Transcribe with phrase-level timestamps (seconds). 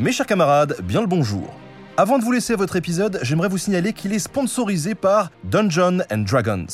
[0.00, 1.52] Mes chers camarades, bien le bonjour.
[1.98, 6.20] Avant de vous laisser votre épisode, j'aimerais vous signaler qu'il est sponsorisé par Dungeons and
[6.20, 6.64] Dragons.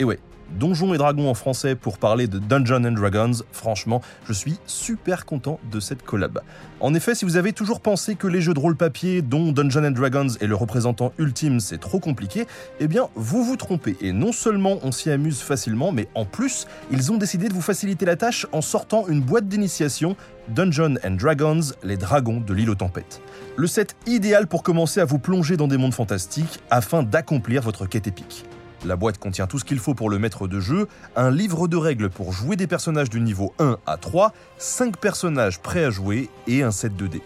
[0.00, 0.18] Et ouais,
[0.50, 5.26] Donjons et Dragons en français pour parler de Dungeons and Dragons, franchement, je suis super
[5.26, 6.40] content de cette collab.
[6.80, 9.84] En effet, si vous avez toujours pensé que les jeux de rôle papier, dont Dungeons
[9.84, 12.46] and Dragons est le représentant ultime, c'est trop compliqué,
[12.80, 13.96] eh bien, vous vous trompez.
[14.00, 17.62] Et non seulement on s'y amuse facilement, mais en plus, ils ont décidé de vous
[17.62, 20.16] faciliter la tâche en sortant une boîte d'initiation
[20.48, 23.20] Dungeons and Dragons, les dragons de l'île aux tempêtes.
[23.56, 27.86] Le set idéal pour commencer à vous plonger dans des mondes fantastiques afin d'accomplir votre
[27.86, 28.44] quête épique.
[28.84, 31.76] La boîte contient tout ce qu'il faut pour le maître de jeu, un livre de
[31.78, 36.28] règles pour jouer des personnages du niveau 1 à 3, 5 personnages prêts à jouer
[36.46, 37.22] et un set de dés.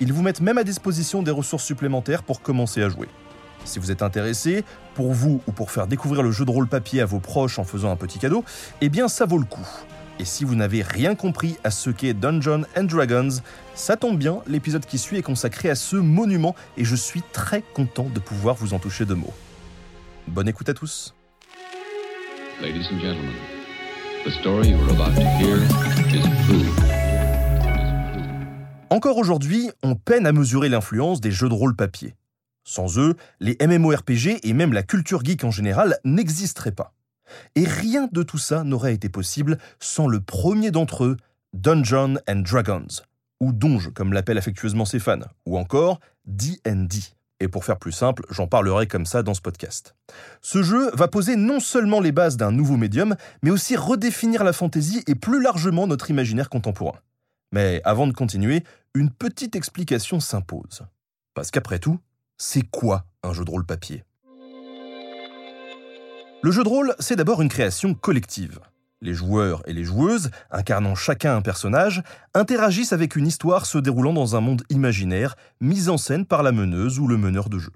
[0.00, 3.08] Ils vous mettent même à disposition des ressources supplémentaires pour commencer à jouer.
[3.64, 7.00] Si vous êtes intéressé, pour vous ou pour faire découvrir le jeu de rôle papier
[7.00, 8.44] à vos proches en faisant un petit cadeau,
[8.80, 9.66] eh bien ça vaut le coup.
[10.18, 13.40] Et si vous n'avez rien compris à ce qu'est Dungeons Dragons,
[13.76, 17.62] ça tombe bien, l'épisode qui suit est consacré à ce monument et je suis très
[17.62, 19.34] content de pouvoir vous en toucher deux mots.
[20.28, 21.14] Bonne écoute à tous.
[22.60, 23.34] Ladies and gentlemen,
[24.24, 25.56] the story you are about to hear
[26.14, 26.68] is true.
[28.90, 32.14] Encore aujourd'hui, on peine à mesurer l'influence des jeux de rôle papier.
[32.64, 36.92] Sans eux, les MMORPG et même la culture geek en général n'existeraient pas.
[37.54, 41.16] Et rien de tout ça n'aurait été possible sans le premier d'entre eux,
[41.54, 43.02] Dungeons and Dragons,
[43.40, 47.17] ou Donge comme l'appellent affectueusement ses fans, ou encore D&D.
[47.40, 49.94] Et pour faire plus simple, j'en parlerai comme ça dans ce podcast.
[50.42, 54.52] Ce jeu va poser non seulement les bases d'un nouveau médium, mais aussi redéfinir la
[54.52, 56.98] fantaisie et plus largement notre imaginaire contemporain.
[57.52, 58.64] Mais avant de continuer,
[58.94, 60.82] une petite explication s'impose.
[61.34, 62.00] Parce qu'après tout,
[62.36, 64.02] c'est quoi un jeu de rôle papier?
[66.42, 68.60] Le jeu de rôle, c'est d'abord une création collective.
[69.00, 72.02] Les joueurs et les joueuses, incarnant chacun un personnage,
[72.34, 76.50] interagissent avec une histoire se déroulant dans un monde imaginaire, mise en scène par la
[76.50, 77.70] meneuse ou le meneur de jeu.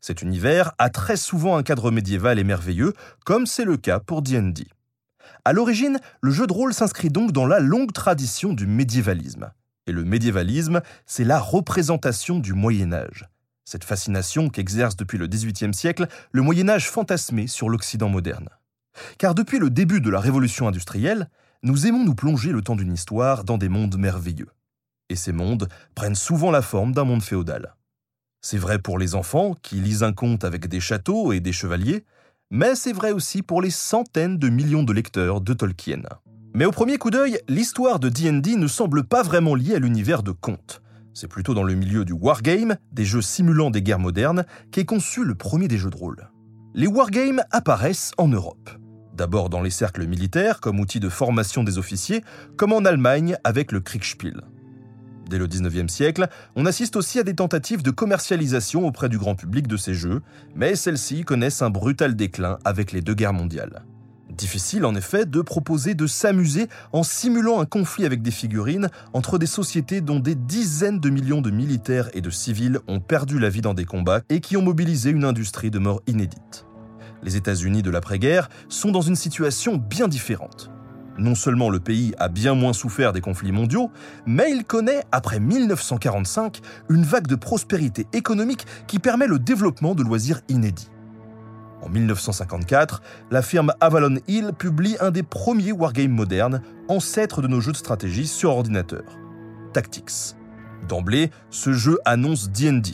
[0.00, 2.92] Cet univers a très souvent un cadre médiéval et merveilleux,
[3.24, 4.68] comme c'est le cas pour D&D.
[5.44, 9.50] À l'origine, le jeu de rôle s'inscrit donc dans la longue tradition du médiévalisme.
[9.88, 13.26] Et le médiévalisme, c'est la représentation du Moyen Âge.
[13.64, 18.48] Cette fascination qu'exerce depuis le XVIIIe siècle le Moyen Âge fantasmé sur l'Occident moderne.
[19.18, 21.28] Car depuis le début de la révolution industrielle,
[21.62, 24.48] nous aimons nous plonger le temps d'une histoire dans des mondes merveilleux.
[25.08, 27.76] Et ces mondes prennent souvent la forme d'un monde féodal.
[28.40, 32.04] C'est vrai pour les enfants qui lisent un conte avec des châteaux et des chevaliers,
[32.50, 36.02] mais c'est vrai aussi pour les centaines de millions de lecteurs de Tolkien.
[36.54, 40.22] Mais au premier coup d'œil, l'histoire de D&D ne semble pas vraiment liée à l'univers
[40.22, 40.82] de contes.
[41.14, 45.24] C'est plutôt dans le milieu du wargame, des jeux simulant des guerres modernes, qu'est conçu
[45.24, 46.28] le premier des jeux de rôle.
[46.74, 48.70] Les wargames apparaissent en Europe.
[49.14, 52.24] D'abord dans les cercles militaires comme outil de formation des officiers,
[52.56, 54.42] comme en Allemagne avec le Kriegspiel.
[55.28, 59.34] Dès le 19e siècle, on assiste aussi à des tentatives de commercialisation auprès du grand
[59.34, 60.22] public de ces jeux,
[60.54, 63.84] mais celles-ci connaissent un brutal déclin avec les deux guerres mondiales.
[64.30, 69.38] Difficile en effet de proposer de s'amuser en simulant un conflit avec des figurines entre
[69.38, 73.50] des sociétés dont des dizaines de millions de militaires et de civils ont perdu la
[73.50, 76.64] vie dans des combats et qui ont mobilisé une industrie de mort inédite.
[77.22, 80.70] Les États-Unis de l'après-guerre sont dans une situation bien différente.
[81.18, 83.90] Non seulement le pays a bien moins souffert des conflits mondiaux,
[84.26, 90.02] mais il connaît, après 1945, une vague de prospérité économique qui permet le développement de
[90.02, 90.88] loisirs inédits.
[91.82, 97.60] En 1954, la firme Avalon Hill publie un des premiers wargames modernes, ancêtre de nos
[97.60, 99.02] jeux de stratégie sur ordinateur,
[99.72, 100.36] Tactics.
[100.88, 102.92] D'emblée, ce jeu annonce D&D.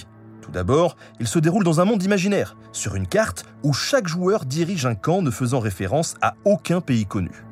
[0.49, 4.47] Tout d'abord, il se déroule dans un monde imaginaire, sur une carte où chaque joueur
[4.47, 7.45] dirige un camp ne faisant référence à aucun pays connu.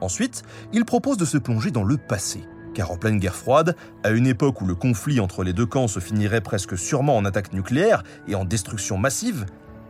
[0.00, 0.42] Ensuite,
[0.72, 2.40] il propose de se plonger dans le passé,
[2.74, 5.86] car en pleine guerre froide, à une époque où le conflit entre les deux camps
[5.86, 9.46] se finirait presque sûrement en attaque nucléaire et en destruction massive,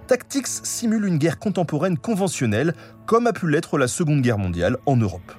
[0.06, 2.74] Tactics simule une guerre contemporaine conventionnelle
[3.06, 5.32] comme a pu l'être la Seconde Guerre mondiale en Europe.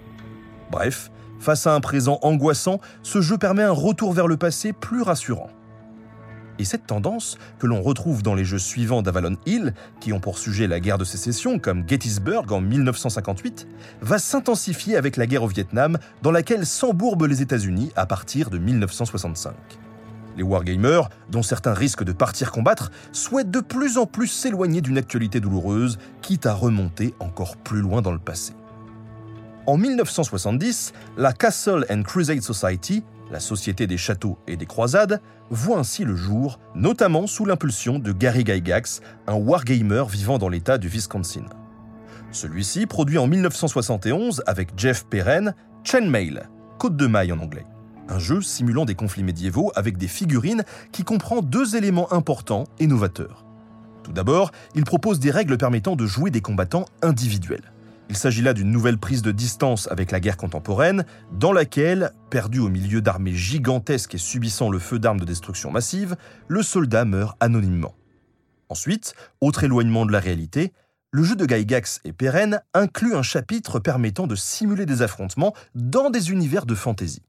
[0.72, 5.04] Bref, face à un présent angoissant, ce jeu permet un retour vers le passé plus
[5.04, 5.52] rassurant.
[6.64, 10.38] Et cette tendance, que l'on retrouve dans les jeux suivants d'Avalon Hill, qui ont pour
[10.38, 13.68] sujet la guerre de sécession, comme Gettysburg en 1958,
[14.00, 18.60] va s'intensifier avec la guerre au Vietnam, dans laquelle s'embourbent les États-Unis à partir de
[18.60, 19.54] 1965.
[20.38, 24.98] Les wargamers, dont certains risquent de partir combattre, souhaitent de plus en plus s'éloigner d'une
[24.98, 28.54] actualité douloureuse, quitte à remonter encore plus loin dans le passé.
[29.66, 35.20] En 1970, la Castle and Crusade Society, la Société des Châteaux et des Croisades,
[35.50, 40.78] voit ainsi le jour, notamment sous l'impulsion de Gary Gygax, un wargamer vivant dans l'État
[40.78, 41.46] du Wisconsin.
[42.32, 46.44] Celui-ci produit en 1971 avec Jeff Perren Chainmail,
[46.78, 47.66] Côte de Maille en anglais
[48.10, 52.86] un jeu simulant des conflits médiévaux avec des figurines qui comprend deux éléments importants et
[52.86, 53.46] novateurs.
[54.04, 57.73] Tout d'abord, il propose des règles permettant de jouer des combattants individuels.
[58.10, 62.60] Il s'agit là d'une nouvelle prise de distance avec la guerre contemporaine, dans laquelle, perdu
[62.60, 66.16] au milieu d'armées gigantesques et subissant le feu d'armes de destruction massive,
[66.48, 67.96] le soldat meurt anonymement.
[68.70, 70.74] Ensuite, autre éloignement de la réalité,
[71.12, 76.10] le jeu de Gygax et Perren inclut un chapitre permettant de simuler des affrontements dans
[76.10, 77.22] des univers de fantasy.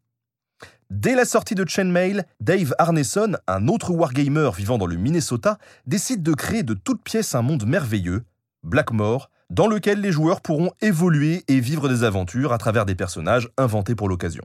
[0.91, 6.23] Dès la sortie de Chainmail, Dave Arneson, un autre wargamer vivant dans le Minnesota, décide
[6.23, 8.25] de créer de toutes pièces un monde merveilleux,
[8.63, 13.49] Blackmore, dans lequel les joueurs pourront évoluer et vivre des aventures à travers des personnages
[13.57, 14.45] inventés pour l'occasion.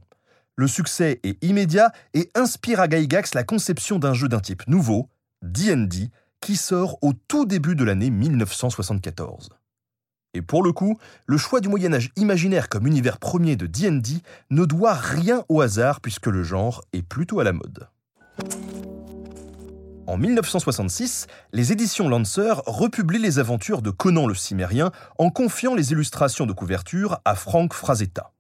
[0.56, 5.08] Le succès est immédiat et inspire à Gygax la conception d'un jeu d'un type nouveau,
[5.42, 6.10] D&D,
[6.42, 9.50] qui sort au tout début de l'année 1974.
[10.34, 14.22] Et pour le coup, le choix du Moyen Âge imaginaire comme univers premier de D&D
[14.52, 17.88] ne doit rien au hasard puisque le genre est plutôt à la mode.
[20.10, 25.92] En 1966, les éditions Lancer republient les aventures de Conan le Cimérien en confiant les
[25.92, 28.32] illustrations de couverture à Frank Frazetta.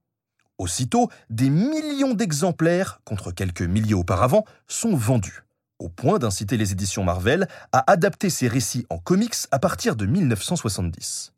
[0.57, 5.43] Aussitôt, des millions d'exemplaires, contre quelques milliers auparavant, sont vendus,
[5.77, 10.07] au point d'inciter les éditions Marvel à adapter ces récits en comics à partir de
[10.07, 11.33] 1970.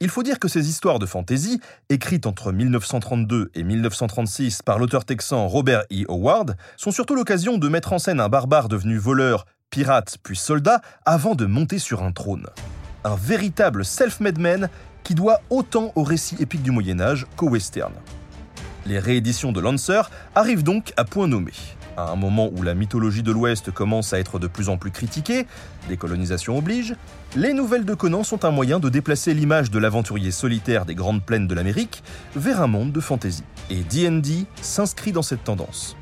[0.00, 5.06] Il faut dire que ces histoires de fantasy, écrites entre 1932 et 1936 par l'auteur
[5.06, 6.04] texan Robert E.
[6.08, 10.80] Howard, sont surtout l'occasion de mettre en scène un barbare devenu voleur, pirate puis soldat
[11.04, 12.46] avant de monter sur un trône.
[13.02, 14.68] Un véritable self-made man
[15.02, 17.92] qui doit autant au récit épique du Moyen Âge qu'au western.
[18.86, 20.02] Les rééditions de Lancer
[20.36, 21.52] arrivent donc à point nommé
[21.96, 24.90] à un moment où la mythologie de l'Ouest commence à être de plus en plus
[24.90, 25.46] critiquée,
[25.88, 26.94] décolonisation oblige,
[27.36, 31.22] les nouvelles de Conan sont un moyen de déplacer l'image de l'aventurier solitaire des grandes
[31.22, 32.02] plaines de l'Amérique
[32.36, 33.44] vers un monde de fantasy.
[33.70, 35.96] Et D&D s'inscrit dans cette tendance.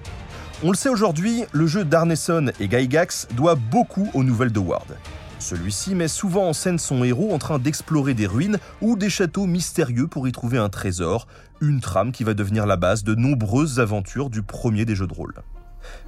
[0.62, 4.94] On le sait aujourd'hui, le jeu d'Arneson et Gygax doit beaucoup aux nouvelles de Ward.
[5.38, 9.46] Celui-ci met souvent en scène son héros en train d'explorer des ruines ou des châteaux
[9.46, 11.28] mystérieux pour y trouver un trésor,
[11.62, 15.14] une trame qui va devenir la base de nombreuses aventures du premier des jeux de
[15.14, 15.32] rôle.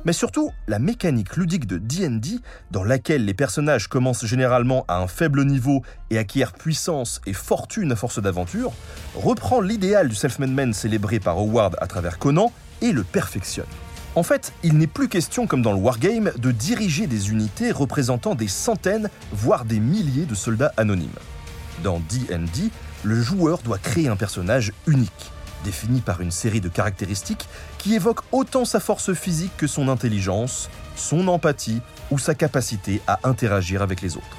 [0.05, 2.41] Mais surtout, la mécanique ludique de D&D,
[2.71, 7.91] dans laquelle les personnages commencent généralement à un faible niveau et acquièrent puissance et fortune
[7.91, 8.75] à force d'aventure,
[9.15, 12.53] reprend l'idéal du self-made man célébré par Howard à travers Conan
[12.83, 13.65] et le perfectionne.
[14.15, 18.35] En fait, il n'est plus question, comme dans le Wargame, de diriger des unités représentant
[18.35, 21.09] des centaines, voire des milliers de soldats anonymes.
[21.83, 22.71] Dans D&D,
[23.05, 25.31] le joueur doit créer un personnage unique,
[25.65, 27.49] défini par une série de caractéristiques
[27.79, 31.81] qui évoquent autant sa force physique que son intelligence, son empathie
[32.11, 34.37] ou sa capacité à interagir avec les autres.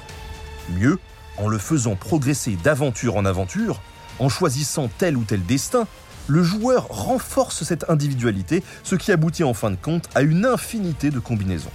[0.70, 1.00] Mieux,
[1.36, 3.80] en le faisant progresser d'aventure en aventure,
[4.20, 5.88] en choisissant tel ou tel destin,
[6.26, 11.10] le joueur renforce cette individualité, ce qui aboutit en fin de compte à une infinité
[11.10, 11.70] de combinaisons.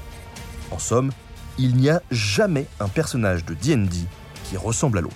[0.71, 1.11] En somme,
[1.57, 3.97] il n'y a jamais un personnage de D&D
[4.45, 5.15] qui ressemble à l'autre.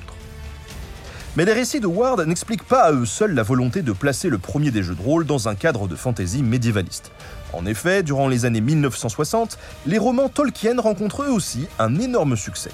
[1.36, 4.38] Mais les récits de Ward n'expliquent pas à eux seuls la volonté de placer le
[4.38, 7.12] premier des jeux de rôle dans un cadre de fantasy médiévaliste.
[7.54, 9.58] En effet, durant les années 1960,
[9.88, 12.72] les romans Tolkien rencontrent eux aussi un énorme succès.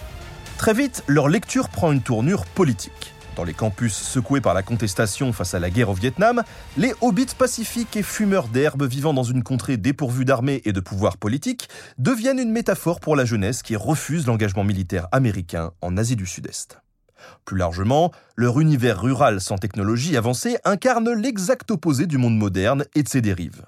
[0.57, 3.13] Très vite, leur lecture prend une tournure politique.
[3.39, 6.43] Dans les campus secoués par la contestation face à la guerre au Vietnam,
[6.75, 11.15] les hobbits pacifiques et fumeurs d'herbe vivant dans une contrée dépourvue d'armée et de pouvoir
[11.15, 16.25] politique deviennent une métaphore pour la jeunesse qui refuse l'engagement militaire américain en Asie du
[16.25, 16.81] Sud-Est.
[17.45, 23.03] Plus largement, leur univers rural sans technologie avancée incarne l'exact opposé du monde moderne et
[23.03, 23.63] de ses dérives.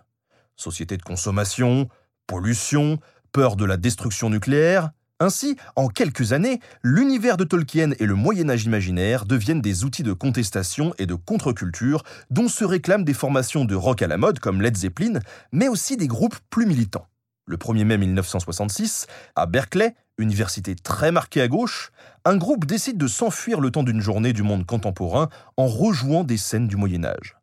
[0.57, 1.87] Société de consommation,
[2.27, 2.99] pollution,
[3.31, 4.89] peur de la destruction nucléaire.
[5.21, 10.01] Ainsi, en quelques années, l'univers de Tolkien et le Moyen Âge imaginaire deviennent des outils
[10.01, 12.01] de contestation et de contre-culture
[12.31, 15.19] dont se réclament des formations de rock à la mode comme Led Zeppelin,
[15.51, 17.05] mais aussi des groupes plus militants.
[17.45, 21.91] Le 1er mai 1966, à Berkeley, université très marquée à gauche,
[22.25, 26.37] un groupe décide de s'enfuir le temps d'une journée du monde contemporain en rejouant des
[26.37, 27.37] scènes du Moyen Âge.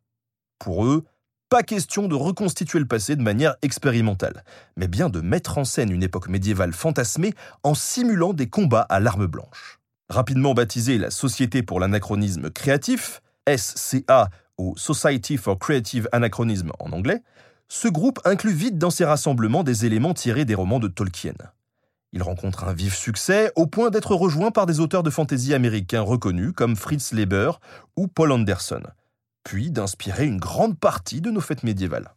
[0.59, 1.05] Pour eux,
[1.49, 4.43] pas question de reconstituer le passé de manière expérimentale,
[4.77, 8.99] mais bien de mettre en scène une époque médiévale fantasmée en simulant des combats à
[8.99, 9.79] l'arme blanche.
[10.09, 14.29] Rapidement baptisée la Société pour l'anachronisme créatif, SCA
[14.59, 17.23] ou Society for Creative Anachronism en anglais,
[17.67, 21.33] ce groupe inclut vite dans ses rassemblements des éléments tirés des romans de Tolkien.
[22.11, 26.01] Il rencontre un vif succès au point d'être rejoint par des auteurs de fantasy américains
[26.01, 27.51] reconnus comme Fritz Leiber
[27.95, 28.81] ou Paul Anderson,
[29.49, 32.13] puis d'inspirer une grande partie de nos fêtes médiévales.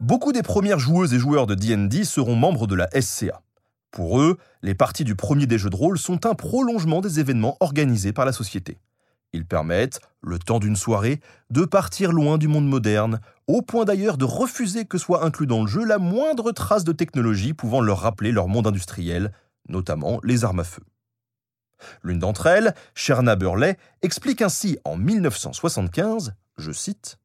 [0.00, 3.42] Beaucoup des premières joueuses et joueurs de D&D seront membres de la SCA.
[3.90, 7.58] Pour eux, les parties du premier des jeux de rôle sont un prolongement des événements
[7.60, 8.78] organisés par la société.
[9.34, 14.16] Ils permettent, le temps d'une soirée, de partir loin du monde moderne, au point d'ailleurs
[14.16, 18.00] de refuser que soit inclus dans le jeu la moindre trace de technologie pouvant leur
[18.00, 19.30] rappeler leur monde industriel,
[19.68, 20.80] notamment les armes à feu.
[22.02, 27.18] L'une d'entre elles, Sherna Burley, explique ainsi en 1975, je cite,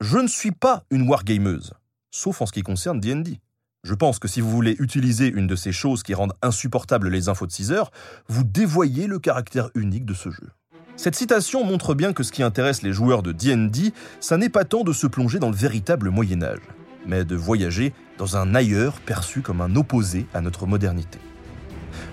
[0.00, 1.72] Je ne suis pas une wargameuse,
[2.10, 3.40] sauf en ce qui concerne D&D.
[3.84, 7.28] Je pense que si vous voulez utiliser une de ces choses qui rendent insupportables les
[7.28, 7.92] infos de 6 heures,
[8.26, 10.50] vous dévoyez le caractère unique de ce jeu.
[10.96, 14.64] Cette citation montre bien que ce qui intéresse les joueurs de D&D, ça n'est pas
[14.64, 16.62] tant de se plonger dans le véritable Moyen Âge,
[17.06, 21.20] mais de voyager dans un ailleurs perçu comme un opposé à notre modernité.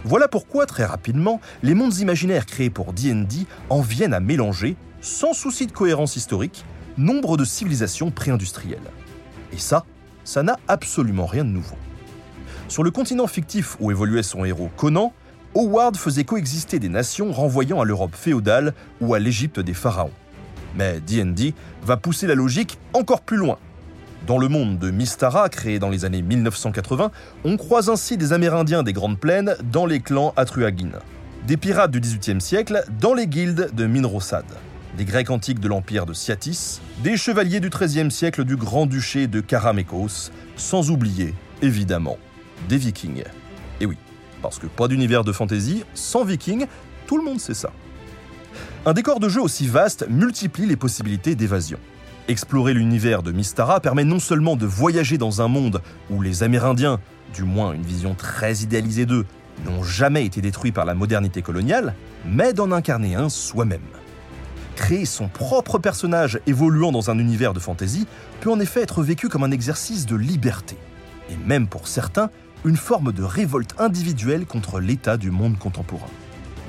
[0.04, 5.34] Voilà pourquoi, très rapidement, les mondes imaginaires créés pour D&D en viennent à mélanger, sans
[5.34, 6.66] souci de cohérence historique,
[6.98, 8.80] nombre de civilisations pré-industrielles.
[9.52, 9.86] Et ça,
[10.24, 11.76] ça n'a absolument rien de nouveau.
[12.68, 15.14] Sur le continent fictif où évoluait son héros Conan,
[15.56, 20.12] Howard faisait coexister des nations renvoyant à l'Europe féodale ou à l'Égypte des pharaons.
[20.76, 23.60] Mais D&D va pousser la logique encore plus loin.
[24.26, 27.12] Dans le monde de Mystara, créé dans les années 1980,
[27.44, 30.92] on croise ainsi des Amérindiens des Grandes Plaines dans les clans Atruagin,
[31.46, 34.46] des pirates du XVIIIe siècle dans les guildes de Minrosad,
[34.98, 39.42] des Grecs antiques de l'empire de Siatis, des chevaliers du XIIIe siècle du Grand-Duché de
[39.42, 42.18] Karamékos, sans oublier, évidemment,
[42.70, 43.26] des Vikings.
[43.82, 43.98] Et oui,
[44.42, 46.68] parce que pas d'univers de fantasy sans vikings,
[47.08, 47.72] tout le monde sait ça.
[48.86, 51.80] Un décor de jeu aussi vaste multiplie les possibilités d'évasion.
[52.30, 57.02] Explorer l'univers de Mystara permet non seulement de voyager dans un monde où les Amérindiens,
[57.34, 59.26] du moins une vision très idéalisée d'eux,
[59.66, 63.82] n'ont jamais été détruits par la modernité coloniale, mais d'en incarner un soi-même.
[64.78, 68.08] Créer son propre personnage évoluant dans un univers de fantasy
[68.40, 70.78] peut en effet être vécu comme un exercice de liberté,
[71.30, 72.30] et même pour certains,
[72.64, 76.08] une forme de révolte individuelle contre l'état du monde contemporain.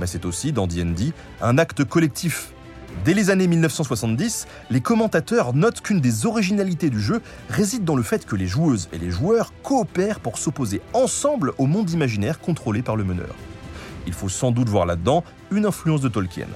[0.01, 2.54] Mais c'est aussi, dans D&D, un acte collectif.
[3.03, 7.21] Dès les années 1970, les commentateurs notent qu'une des originalités du jeu
[7.51, 11.67] réside dans le fait que les joueuses et les joueurs coopèrent pour s'opposer ensemble au
[11.67, 13.35] monde imaginaire contrôlé par le meneur.
[14.07, 16.47] Il faut sans doute voir là-dedans une influence de Tolkien.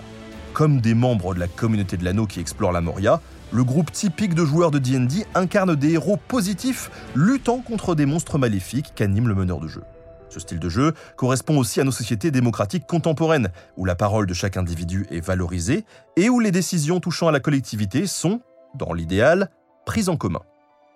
[0.54, 3.20] Comme des membres de la communauté de l'anneau qui explorent la Moria,
[3.52, 8.38] le groupe typique de joueurs de D&D incarne des héros positifs luttant contre des monstres
[8.38, 9.82] maléfiques qu'anime le meneur de jeu.
[10.30, 14.34] Ce style de jeu correspond aussi à nos sociétés démocratiques contemporaines, où la parole de
[14.34, 15.84] chaque individu est valorisée
[16.16, 18.40] et où les décisions touchant à la collectivité sont,
[18.74, 19.50] dans l'idéal,
[19.86, 20.40] prises en commun.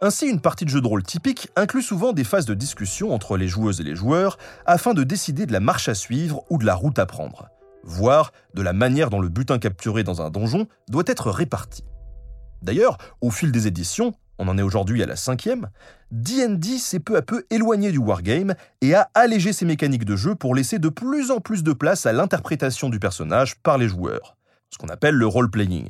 [0.04, 3.36] Ainsi, une partie de jeu de rôle typique inclut souvent des phases de discussion entre
[3.36, 4.36] les joueuses et les joueurs
[4.66, 7.48] afin de décider de la marche à suivre ou de la route à prendre,
[7.84, 11.84] voire de la manière dont le butin capturé dans un donjon doit être réparti.
[12.62, 15.68] D'ailleurs, au fil des éditions, on en est aujourd'hui à la cinquième,
[16.10, 20.34] D&D s'est peu à peu éloigné du wargame et a allégé ses mécaniques de jeu
[20.34, 24.36] pour laisser de plus en plus de place à l'interprétation du personnage par les joueurs,
[24.70, 25.88] ce qu'on appelle le role-playing.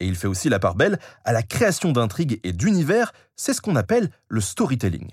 [0.00, 3.60] Et il fait aussi la part belle à la création d'intrigues et d'univers, c'est ce
[3.60, 5.10] qu'on appelle le storytelling.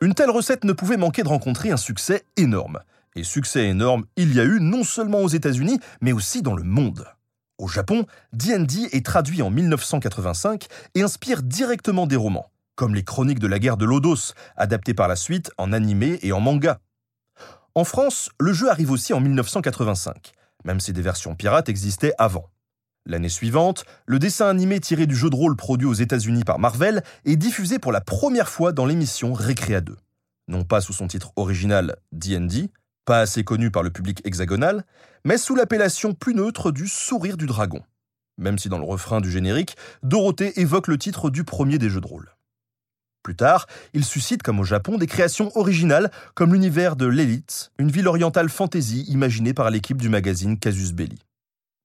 [0.00, 2.80] Une telle recette ne pouvait manquer de rencontrer un succès énorme.
[3.16, 6.62] Et succès énorme, il y a eu non seulement aux États-Unis, mais aussi dans le
[6.62, 7.06] monde.
[7.60, 13.38] Au Japon, D&D est traduit en 1985 et inspire directement des romans, comme les Chroniques
[13.38, 16.80] de la guerre de Lodos, adaptés par la suite en animé et en manga.
[17.74, 20.32] En France, le jeu arrive aussi en 1985,
[20.64, 22.48] même si des versions pirates existaient avant.
[23.04, 27.02] L'année suivante, le dessin animé tiré du jeu de rôle produit aux États-Unis par Marvel
[27.26, 29.98] est diffusé pour la première fois dans l'émission Recrea 2.
[30.48, 32.70] Non pas sous son titre original D&D,
[33.10, 34.84] pas assez connu par le public hexagonal,
[35.24, 37.82] mais sous l'appellation plus neutre du Sourire du Dragon.
[38.38, 39.74] Même si dans le refrain du générique,
[40.04, 42.30] Dorothée évoque le titre du premier des jeux de rôle.
[43.24, 47.90] Plus tard, il suscite, comme au Japon, des créations originales, comme l'univers de l'Élite, une
[47.90, 51.18] ville orientale fantasy imaginée par l'équipe du magazine Casus Belli.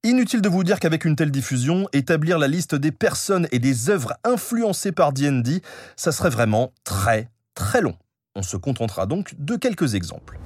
[0.04, 3.90] Inutile de vous dire qu'avec une telle diffusion, établir la liste des personnes et des
[3.90, 5.64] œuvres influencées par D&D,
[5.96, 7.98] ça serait vraiment très, très long.
[8.36, 10.38] On se contentera donc de quelques exemples.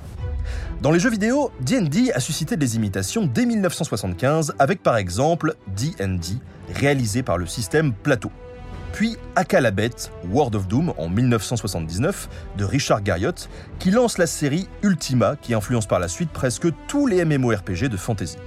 [0.82, 6.36] Dans les jeux vidéo, D&D a suscité des imitations dès 1975 avec par exemple D&D,
[6.74, 8.32] réalisé par le système Plateau.
[8.94, 9.92] Puis Akalabet,
[10.32, 15.86] World of Doom en 1979 de Richard Garriott, qui lance la série Ultima qui influence
[15.86, 18.38] par la suite presque tous les MMORPG de fantasy.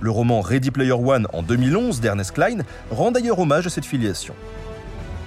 [0.00, 2.58] Le roman Ready Player One en 2011 d'Ernest Klein
[2.90, 4.34] rend d'ailleurs hommage à cette filiation.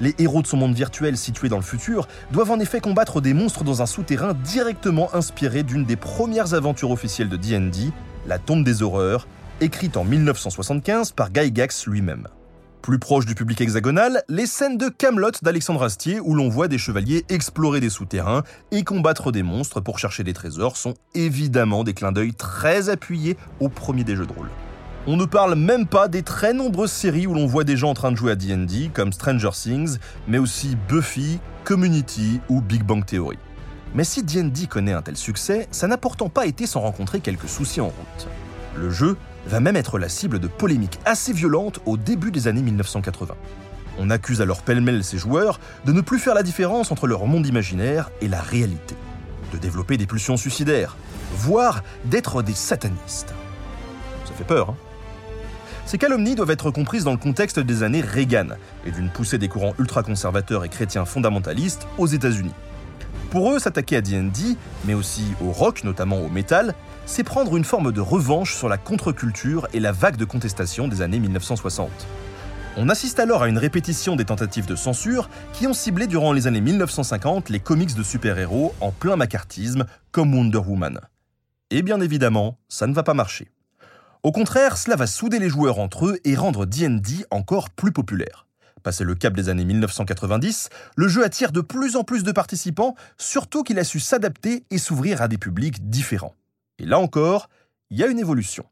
[0.02, 3.34] Les héros de son monde virtuel situé dans le futur doivent en effet combattre des
[3.34, 7.92] monstres dans un souterrain directement inspiré d'une des premières aventures officielles de D&D,
[8.28, 9.28] La Tombe des Horreurs,
[9.62, 12.28] écrite en 1975 par Guy Gax lui-même.
[12.82, 16.78] Plus proche du public hexagonal, les scènes de Camelot d'Alexandre Astier où l'on voit des
[16.78, 21.94] chevaliers explorer des souterrains et combattre des monstres pour chercher des trésors sont évidemment des
[21.94, 24.50] clins d'œil très appuyés au premier des jeux de rôle.
[25.08, 27.94] On ne parle même pas des très nombreuses séries où l'on voit des gens en
[27.94, 33.06] train de jouer à D&D comme Stranger Things, mais aussi Buffy, Community ou Big Bang
[33.06, 33.38] Theory.
[33.94, 37.48] Mais si D&D connaît un tel succès, ça n'a pourtant pas été sans rencontrer quelques
[37.48, 38.28] soucis en route.
[38.76, 42.64] Le jeu va même être la cible de polémiques assez violentes au début des années
[42.64, 43.36] 1980.
[44.00, 47.46] On accuse alors pêle-mêle ses joueurs de ne plus faire la différence entre leur monde
[47.46, 48.96] imaginaire et la réalité,
[49.54, 50.98] de développer des pulsions suicidaires,
[51.36, 53.36] voire d'être des satanistes.
[54.26, 54.76] Ça fait peur, hein?
[55.86, 58.50] Ces calomnies doivent être comprises dans le contexte des années Reagan
[58.86, 62.54] et d'une poussée des courants ultra-conservateurs et chrétiens fondamentalistes aux États-Unis.
[63.30, 66.74] Pour eux, s'attaquer à D&D, mais aussi au rock, notamment au metal,
[67.06, 71.02] c'est prendre une forme de revanche sur la contre-culture et la vague de contestation des
[71.02, 71.90] années 1960.
[72.78, 76.48] On assiste alors à une répétition des tentatives de censure qui ont ciblé durant les
[76.48, 81.00] années 1950 les comics de super-héros en plein macartisme comme Wonder Woman.
[81.70, 83.50] Et bien évidemment, ça ne va pas marcher.
[84.26, 88.48] Au contraire, cela va souder les joueurs entre eux et rendre D&D encore plus populaire.
[88.82, 92.96] Passé le cap des années 1990, le jeu attire de plus en plus de participants,
[93.20, 96.34] surtout qu'il a su s'adapter et s'ouvrir à des publics différents.
[96.80, 97.50] Et là encore,
[97.92, 98.66] il y a une évolution.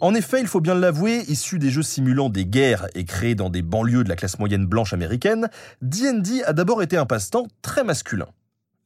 [0.00, 3.50] En effet, il faut bien l'avouer, issu des jeux simulant des guerres et créés dans
[3.50, 5.50] des banlieues de la classe moyenne blanche américaine,
[5.82, 8.28] D&D a d'abord été un passe-temps très masculin.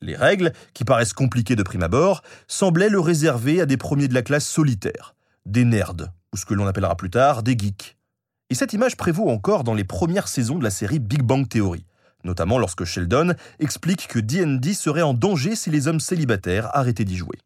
[0.00, 4.14] Les règles, qui paraissent compliquées de prime abord, semblaient le réserver à des premiers de
[4.14, 5.14] la classe solitaire,
[5.44, 5.94] des nerds,
[6.32, 7.96] ou ce que l'on appellera plus tard des geeks.
[8.50, 11.84] Et cette image prévaut encore dans les premières saisons de la série Big Bang Theory,
[12.24, 17.16] notamment lorsque Sheldon explique que D&D serait en danger si les hommes célibataires arrêtaient d'y
[17.16, 17.38] jouer.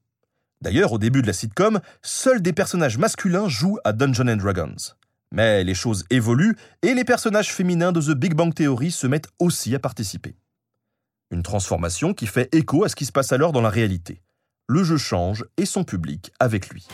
[0.61, 4.77] D'ailleurs, au début de la sitcom, seuls des personnages masculins jouent à Dungeons Dragons.
[5.33, 9.31] Mais les choses évoluent et les personnages féminins de The Big Bang Theory se mettent
[9.41, 10.37] aussi à participer.
[11.33, 14.21] Une transformation qui fait écho à ce qui se passe alors dans la réalité.
[14.68, 16.87] Le jeu change et son public avec lui.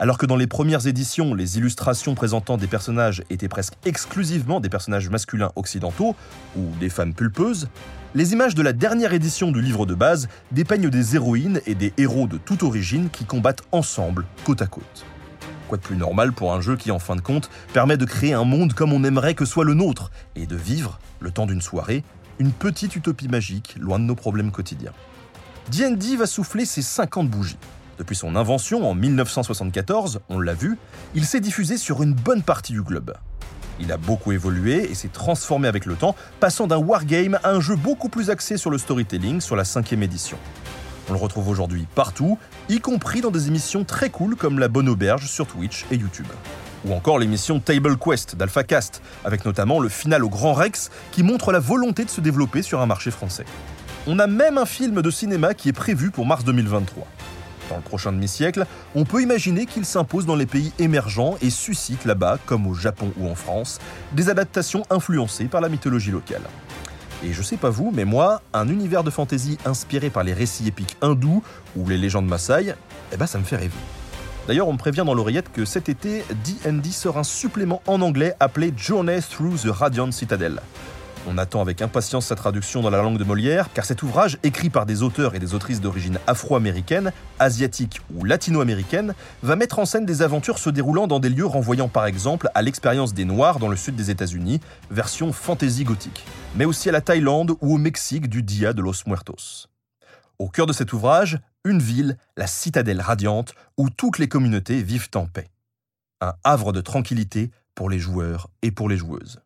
[0.00, 4.68] Alors que dans les premières éditions, les illustrations présentant des personnages étaient presque exclusivement des
[4.68, 6.16] personnages masculins occidentaux
[6.56, 7.68] ou des femmes pulpeuses,
[8.16, 11.92] les images de la dernière édition du livre de base dépeignent des héroïnes et des
[11.96, 15.06] héros de toute origine qui combattent ensemble, côte à côte.
[15.68, 18.32] Quoi de plus normal pour un jeu qui, en fin de compte, permet de créer
[18.32, 21.60] un monde comme on aimerait que soit le nôtre et de vivre, le temps d'une
[21.60, 22.02] soirée,
[22.40, 24.94] une petite utopie magique loin de nos problèmes quotidiens.
[25.70, 27.58] D&D va souffler ses 50 bougies.
[27.98, 30.78] Depuis son invention en 1974, on l'a vu,
[31.14, 33.12] il s'est diffusé sur une bonne partie du globe.
[33.78, 37.60] Il a beaucoup évolué et s'est transformé avec le temps, passant d'un wargame à un
[37.60, 40.38] jeu beaucoup plus axé sur le storytelling sur la cinquième édition.
[41.10, 42.38] On le retrouve aujourd'hui partout,
[42.70, 46.26] y compris dans des émissions très cool comme La Bonne Auberge sur Twitch et YouTube.
[46.86, 51.52] Ou encore l'émission Table Quest d'AlphaCast, avec notamment le final au Grand Rex qui montre
[51.52, 53.44] la volonté de se développer sur un marché français.
[54.06, 57.06] On a même un film de cinéma qui est prévu pour mars 2023
[57.70, 62.04] dans le prochain demi-siècle, on peut imaginer qu'il s'impose dans les pays émergents et suscite
[62.04, 63.78] là-bas, comme au Japon ou en France,
[64.12, 66.42] des adaptations influencées par la mythologie locale.
[67.24, 70.66] Et je sais pas vous, mais moi, un univers de fantasy inspiré par les récits
[70.66, 71.42] épiques hindous
[71.76, 72.74] ou les légendes Maasai,
[73.12, 73.99] eh ben ça me fait rêver.
[74.50, 78.74] D'ailleurs, on prévient dans l'oreillette que cet été, D&D sort un supplément en anglais appelé
[78.76, 80.60] Journey Through the Radiant Citadel.
[81.28, 84.68] On attend avec impatience sa traduction dans la langue de Molière, car cet ouvrage, écrit
[84.68, 90.04] par des auteurs et des autrices d'origine afro-américaine, asiatique ou latino-américaine, va mettre en scène
[90.04, 93.68] des aventures se déroulant dans des lieux renvoyant par exemple à l'expérience des Noirs dans
[93.68, 94.58] le sud des États-Unis,
[94.90, 98.94] version fantasy gothique, mais aussi à la Thaïlande ou au Mexique du Dia de los
[99.06, 99.68] Muertos.
[100.40, 105.10] Au cœur de cet ouvrage, une ville, la citadelle radiante, où toutes les communautés vivent
[105.14, 105.48] en paix.
[106.20, 109.40] Un havre de tranquillité pour les joueurs et pour les joueuses.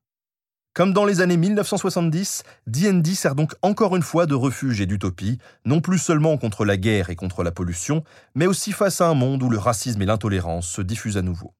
[0.74, 5.38] Comme dans les années 1970, D&D sert donc encore une fois de refuge et d'utopie,
[5.64, 8.02] non plus seulement contre la guerre et contre la pollution,
[8.34, 11.54] mais aussi face à un monde où le racisme et l'intolérance se diffusent à nouveau.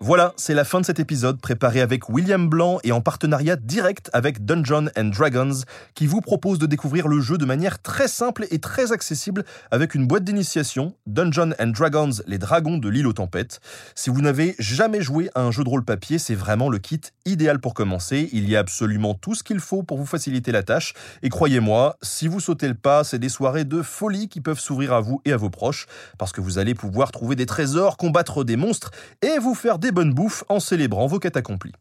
[0.00, 4.10] Voilà, c'est la fin de cet épisode préparé avec William Blanc et en partenariat direct
[4.12, 5.62] avec Dungeons Dragons
[5.94, 9.94] qui vous propose de découvrir le jeu de manière très simple et très accessible avec
[9.94, 13.60] une boîte d'initiation Dungeons Dragons, les dragons de l'île aux tempêtes.
[13.94, 17.00] Si vous n'avez jamais joué à un jeu de rôle papier, c'est vraiment le kit
[17.24, 18.28] idéal pour commencer.
[18.34, 21.96] Il y a absolument tout ce qu'il faut pour vous faciliter la tâche et croyez-moi,
[22.02, 25.22] si vous sautez le pas, c'est des soirées de folie qui peuvent s'ouvrir à vous
[25.24, 25.86] et à vos proches
[26.18, 28.90] parce que vous allez pouvoir trouver des trésors, combattre des monstres
[29.22, 31.74] et vous faire des bonnes bouffes en célébrant vos quêtes accomplies.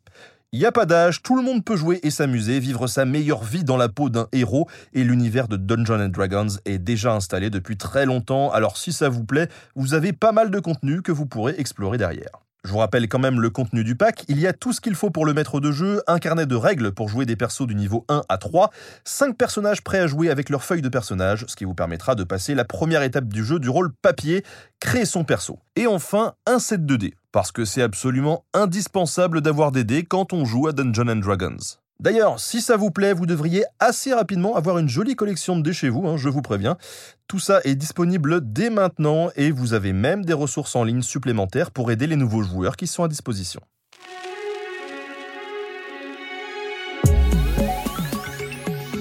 [0.51, 3.43] Il n'y a pas d'âge, tout le monde peut jouer et s'amuser, vivre sa meilleure
[3.43, 7.75] vie dans la peau d'un héros, et l'univers de Dungeons Dragons est déjà installé depuis
[7.75, 11.25] très longtemps, alors si ça vous plaît, vous avez pas mal de contenu que vous
[11.25, 12.44] pourrez explorer derrière.
[12.65, 14.95] Je vous rappelle quand même le contenu du pack, il y a tout ce qu'il
[14.95, 17.75] faut pour le maître de jeu, un carnet de règles pour jouer des persos du
[17.75, 18.71] niveau 1 à 3,
[19.03, 22.23] 5 personnages prêts à jouer avec leur feuille de personnage, ce qui vous permettra de
[22.23, 24.43] passer la première étape du jeu du rôle papier,
[24.79, 25.59] créer son perso.
[25.75, 30.43] Et enfin, un set 2D, parce que c'est absolument indispensable d'avoir des dés quand on
[30.43, 31.84] joue à Dungeons Dragons.
[31.99, 35.73] D'ailleurs, si ça vous plaît, vous devriez assez rapidement avoir une jolie collection de dés
[35.73, 36.77] chez vous, hein, je vous préviens.
[37.27, 41.71] Tout ça est disponible dès maintenant et vous avez même des ressources en ligne supplémentaires
[41.71, 43.61] pour aider les nouveaux joueurs qui sont à disposition.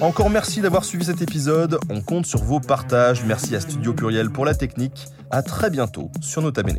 [0.00, 4.30] Encore merci d'avoir suivi cet épisode, on compte sur vos partages, merci à Studio Pluriel
[4.30, 6.78] pour la technique, à très bientôt sur Nota Bene.